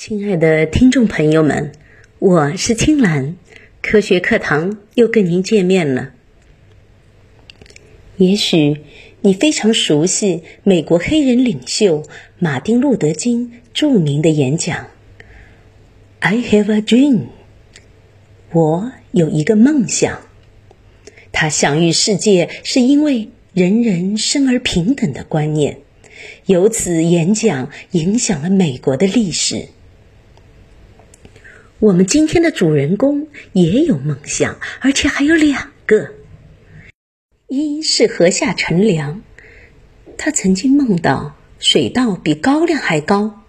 [0.00, 1.72] 亲爱的听众朋友们，
[2.20, 3.34] 我是青兰，
[3.82, 6.12] 科学课堂又跟您见面了。
[8.16, 8.82] 也许
[9.22, 12.04] 你非常熟悉美国黑人领袖
[12.38, 14.86] 马丁·路德·金著名的演讲
[16.20, 17.22] “I have a dream”，
[18.52, 20.20] 我有一个梦想。
[21.32, 25.78] 他享誉世界，是因为人人生而平等的观念。
[26.46, 29.70] 由此演讲影响了美国的历史。
[31.80, 36.10] 我们今天的主人公也有梦想，而且还有两个。
[37.46, 39.22] 一是河下乘凉，
[40.16, 43.44] 他曾经梦到水稻比高粱还高，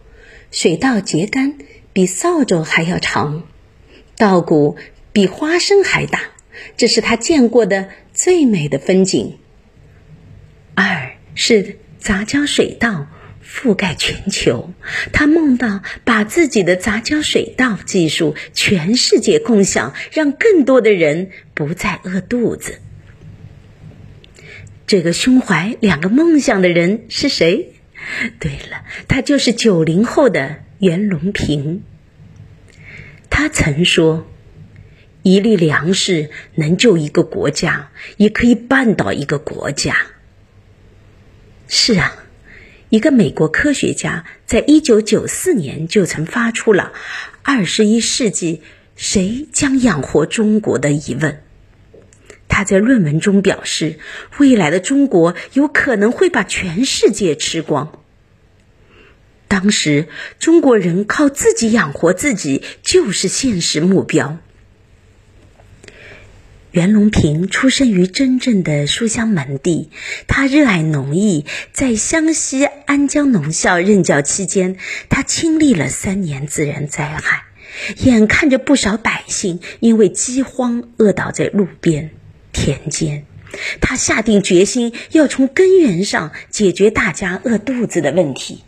[0.51, 1.55] 水稻秸秆
[1.91, 3.47] 比扫帚还要长，
[4.15, 4.77] 稻谷
[5.11, 6.21] 比花生还大，
[6.77, 9.39] 这是他见过的最美的风景。
[10.75, 13.07] 二是杂交水稻。
[13.51, 14.71] 覆盖全球，
[15.11, 22.79] 他梦到把自己的杂交水稻技术全世界共享，让更多的人不再饿肚子。
[24.85, 27.73] 这个胸怀两个梦想的人是谁？
[28.39, 31.81] 对了，他就是九零后的袁隆平。
[33.31, 34.27] 他曾说
[35.23, 39.97] ：“一粒粮食能救一个国家，也可以绊倒一个国家。”
[41.67, 42.25] 是啊。
[42.89, 46.91] 一个美国科学家在一九九四年就曾发出了
[47.43, 48.61] “二十一世纪
[48.95, 51.43] 谁将养活中国”的疑问。
[52.47, 53.99] 他在论文中表示，
[54.39, 58.01] 未来的中国有可能会把全世界吃光。
[59.47, 60.07] 当时，
[60.39, 64.39] 中国人靠自己养活自己就是现实目标。
[66.71, 69.89] 袁隆平出生于真正的书香门第，
[70.27, 74.77] 他热爱农艺，在湘西安江农校任教期间，
[75.09, 77.45] 他经历了三年自然灾害，
[78.03, 82.11] 眼看着不少百姓因为饥荒饿倒在路边、
[82.53, 83.25] 田间，
[83.81, 88.63] 他下定决心要从根源上解决大家饿肚子的问题。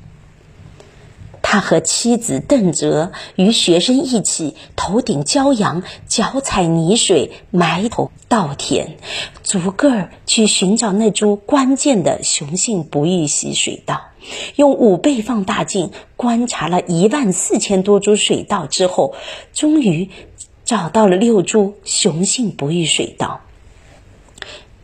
[1.52, 8.96] 他和妻子邓哲与学生一起头顶骄阳，脚踩泥水，埋头稻田，
[9.44, 14.00] 逐个去寻找那株关键的雄性不育系水稻。
[14.56, 19.14] 用五倍放大镜观察了一万四千多株水稻之后，
[19.54, 20.10] 终于
[20.64, 23.42] 找到了六株雄性不育水稻。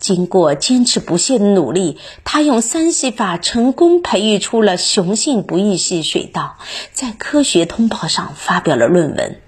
[0.08, 6.56] 经过坚持不懈的努力，他用三系法成功培育出了雄性不育系水稻，
[6.94, 9.38] 在《科学通报》上发表了论文。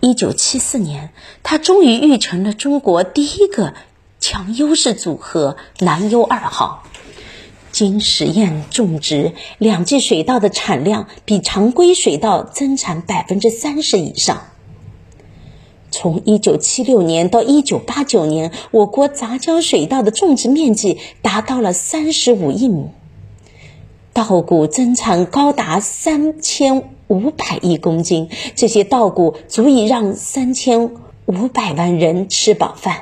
[0.00, 1.10] 一九七四年，
[1.44, 3.74] 他终于育成了中国第一个
[4.18, 6.82] 强优势组合南优二号。
[7.70, 14.48] 经实验种植，两季水稻的产量比常规水稻增产百分之三十以上。
[16.00, 22.92] 从一九七六年到一九八九年，我国杂交水稻的种植面积达到了三十五亿亩，
[24.12, 28.28] 稻谷增产高达三千五百亿公斤。
[28.54, 30.92] 这些稻谷足以让三千
[31.26, 32.98] 五百万人吃饱饭。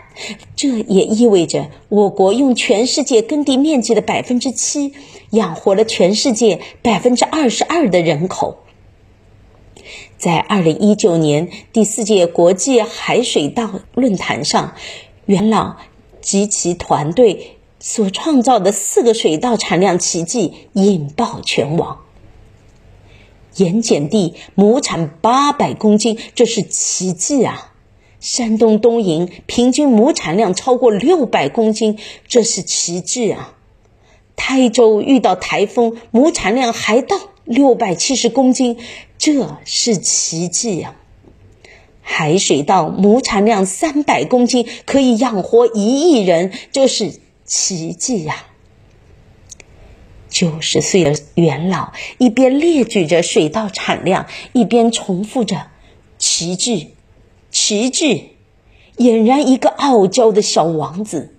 [0.55, 4.95] 这也意味着，我国用全世界耕地面积的百分之七，
[5.29, 8.57] 养活了全世界百分之二十二的人口。
[10.19, 14.75] 在二零一九年第四届国际海水稻论坛上，
[15.27, 15.77] 袁老
[16.21, 21.99] 及其团队所创造的四个水稻产量奇迹引爆全网。
[23.57, 27.73] 盐碱地亩产八百公斤，这是奇迹啊！
[28.19, 33.55] 山东东营平均亩产量超过六百公斤，这是奇迹啊！
[34.35, 37.17] 台州遇到台风，亩产量还到
[37.47, 38.77] 六百七十公斤。
[39.17, 40.95] 这是奇迹呀！
[42.03, 48.45] 海水稻亩产量三百公斤，可以养活一亿人，这是奇迹呀！
[50.29, 55.69] 九十岁的元老一边列举着水稻产量，一边重复着
[56.19, 56.95] “奇迹，
[57.51, 58.33] 奇迹”，
[58.99, 61.36] 俨然一个傲娇的小王子。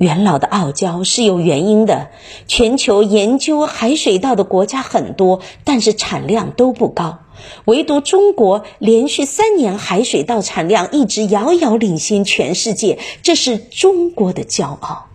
[0.00, 2.08] 元老的傲娇是有原因的。
[2.48, 7.18] 全球研究海水稻的国家很多，但是产量都不高。
[7.66, 15.08] 唯独中国连续三年海水稻产量一直遥遥领先全世界，这是中国的骄傲。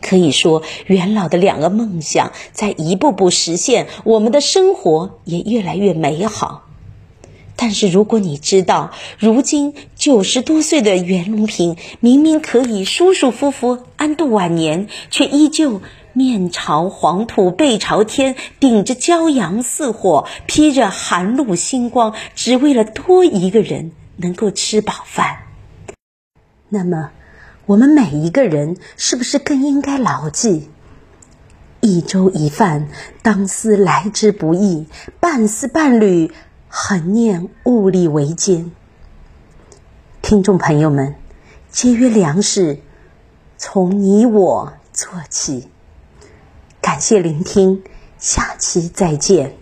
[0.00, 6.67] 可以说，元老的两个梦想在一步步实现，我们的生活也越来越美好。
[7.60, 15.82] 但是，如果你知道，如今九十多岁的袁隆平明明可以舒舒服服安度晚年，却依旧
[16.12, 25.38] 面朝黄土背朝天，顶着骄阳似火，披着寒露星光，只为了多一个人能够吃饱饭。
[26.68, 27.10] 那么，
[27.66, 30.68] 我们每一个人是不是更应该牢记：
[31.80, 32.88] 一粥一饭，
[33.22, 34.86] 当思来之不易；
[35.18, 36.30] 半丝半缕，
[36.68, 38.70] 恒念物力维艰。
[40.20, 41.14] 听众朋友们，
[41.70, 42.80] 节约粮食，
[43.56, 45.68] 从你我做起。
[46.82, 47.82] 感谢聆听，
[48.18, 49.56] 下期再见。